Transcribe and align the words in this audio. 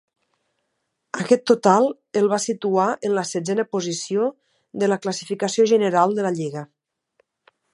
Aquest 1.23 1.43
total 1.49 1.85
el 2.21 2.29
va 2.31 2.39
situar 2.45 2.87
en 3.09 3.13
la 3.17 3.25
setzena 3.33 3.67
posició 3.75 4.31
de 4.85 4.91
la 4.93 4.99
classificació 5.05 5.67
general 5.73 6.17
de 6.21 6.27
la 6.29 6.33
lliga. 6.41 6.65